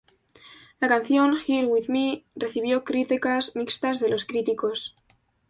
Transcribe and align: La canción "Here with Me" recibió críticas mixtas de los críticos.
La 0.79 0.87
canción 0.87 1.37
"Here 1.37 1.67
with 1.67 1.87
Me" 1.89 2.25
recibió 2.35 2.83
críticas 2.83 3.55
mixtas 3.55 3.99
de 3.99 4.09
los 4.09 4.25
críticos. 4.25 4.95